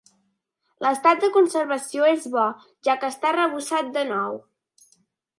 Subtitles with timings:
[0.83, 2.45] L'estat de conservació és bo,
[2.87, 4.41] ja que està arrebossat de nou.